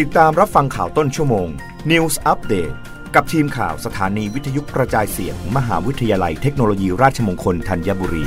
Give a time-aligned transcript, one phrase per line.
[0.00, 1.48] ติดตามรับฟังข่าวต้นชั่วโมง
[1.90, 2.74] News Update
[3.14, 8.24] กับทีมข่าวสถานีวิทยุกระจายเสียงมมหาวิทยาลัยเทคโนโลยีราชมงคลธัญบุรี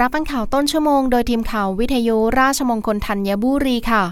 [0.00, 4.04] รับฟังข่าวต้นชั่วโมงโดยทีมข่าววิทยุราชมงคลธัญบุรีค่ะ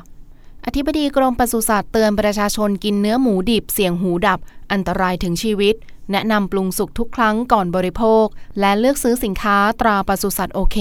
[0.67, 4.39] อธิบดีกรมปศุสัตว์เตือนประชาชนกินเนื้อหมูดิบเสี่ยงหูดับ
[4.73, 5.75] อันตรายถึงชีวิต
[6.11, 8.27] แนะนำปรุงสุกทุกครั้งก่อนบริโภค
[8.61, 10.79] และเลือกซื้อสินค้าตราปศุสัตว์โอเค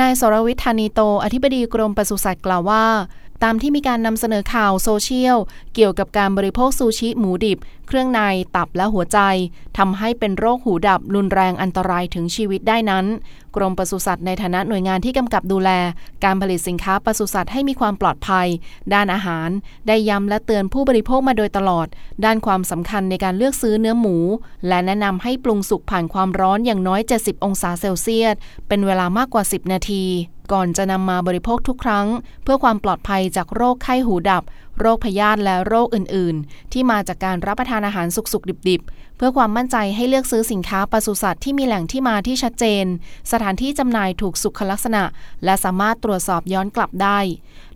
[0.00, 2.84] นายสรวิทย์ธานีโต อธิบดีกรมปศุสัตว์กล่าวว่า
[3.44, 5.38] ตามที่มีการนำเสนอข่าวโซเชียล
[5.74, 7.58] เกี่ยวกับการบริโภคซูชิหมูดิบ
[7.88, 8.20] เครื่องใน
[8.56, 9.18] ตับและหัวใจ
[9.78, 13.04] ทำให้เป็นโรคหูดับรุนแรงอันตรายถึงชีวิตได้นั้น
[13.56, 15.70] กรมปศุสัตว์ในฐานะหน่วยงานที่กำกับดูแล
[16.24, 18.46] การผลิตสินค้าปศุสัตว์ให้มีความปลอดภัย
[18.94, 19.48] ด้านอาหาร
[19.86, 21.86] ได้ย้ำและเตือนผู้บริโภคมาโดยตลอด
[22.24, 24.16] ด้านความสำคัญในการเลือกซื้อเนื้อหมู
[24.68, 28.34] และแนะนำให้ปรุงสุกผ่านความร้อนอย่างน้อย 70 องศาเซลเซียส
[28.68, 30.04] เป็นเวลามากกว่า 10 นาที
[30.52, 32.06] ก่อนจะนำมาบริโภคทุกครั้ง
[32.42, 34.42] เพื่อความปลอดภัยจากโรคไข้หูดับ
[34.80, 42.84] โรคพยาธิและโรคอื่น ๆ ที่มาจากการรับประทานอาหารสุกๆ ดิบ ๆ เพื่อความมั่นใจให้เลือกซื้อสินค้าปศุสัตว์ที่มีแหล่งที่มาที่ชัดเจน
[43.32, 45.02] สถานที่จำหน่ายถูกสุขลักษณะ
[45.44, 47.18] และสามารถตรวจสอบย้อนกลับได้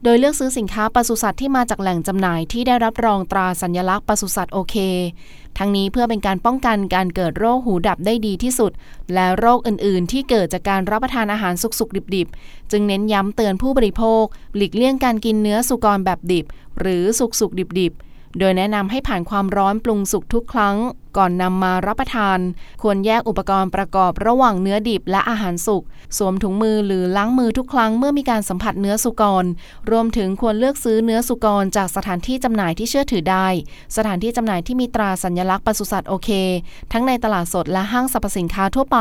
[0.04, 4.76] โดยเลือกซื้อสินค้าปศุสัตว์ที่มาจากแหล่งจำหน่ายที่ได้รับรองตราสัญลักษณ์ปศุสัตว์โอเค
[5.58, 8.72] ทั้งนี้เพื่อเป็นการป้องกันการเกิดโรคหูดับได้ดีที่สุด
[9.14, 14.24] และโรคอื่น ๆ ที่เกิดจากการรับประทานอาหารสุกๆ ดิบ ๆ จึงเน้นย้ำเตือนผู้บริโภค
[14.56, 16.46] หลีกเลี่ยงการกินเนื้อสุกรแบบดิบ
[16.80, 20.76] หรือสุกๆดิบๆ โดยแนะนำให้ผ่านความร้อนปรุงสุกทุกครั้ง
[21.16, 22.38] ก่อนนำมารับประทาน
[22.82, 25.82] ควรแยกอุปกรณ์ประกอบระหว่างเนื้อดิบและอาหารสุก
[26.16, 29.44] สวมถุงมือหรือล้างมือทุกครั้งเมื่อมีการสัมผัสเนื้อสุกร
[29.90, 33.46] รวมถึงควรเลือกซื้อเนื้อสุกรจากสถานที่จำหน่ายที่เชื่อถือได้
[33.96, 36.30] สถานที่จำหน่ายที่มีตราสัญลักษณ์ปศุสัตว์โอเค
[36.92, 38.98] ทั้งในตลาดสดและห้างสรรพสินค้าทั่วไป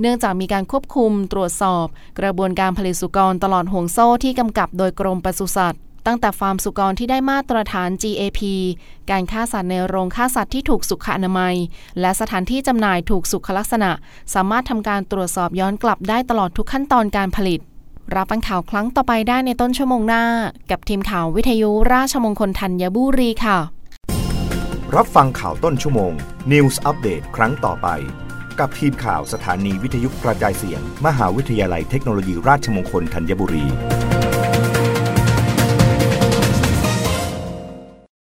[0.00, 1.86] เนื่องจากมีการควบคุมตรวจสอบ
[2.20, 8.40] กระบวนการผลิตสุกรตลอดห่วงโซ่ที่กำกับโดยกรมปศุสัตว์ ตั้งแต่ฟาร์มสุกรที่ได้มาตรฐาน GAP
[9.10, 11.54] การฆ่าสัตว์ในโรงฆ่าสัตว์ที่ถูกสุขอนามัย
[12.00, 13.90] และสถานที่จำหน่ายถูกสุขลักษณะ
[14.34, 17.60] สามารถทำการตรวจสอบย้อนกลับได้ตลอดทุกขั้นตอนการผลิต
[18.14, 20.24] รับฟังข่าวครั้งต่อไปได้ในต้นชั่วโมงหน้า
[20.70, 23.58] กับทีมข่าววิทยุราชมงคลธัญบุรีค่ะ
[24.96, 26.12] รับฟังข่าวต้นชั่วโมง
[26.52, 27.88] News Update ครั้งต่อไป
[28.60, 33.64] กับทีมข่าวสถานีวิทยุกระจายเสียง มหาวิทยาลัยเทคโนโลยีราชมงคลธัญบุรี